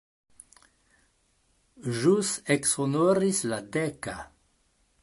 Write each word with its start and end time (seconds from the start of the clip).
Ĵus 1.99 2.33
eksonoris 2.57 3.45
la 3.53 3.63
deka. 3.79 4.19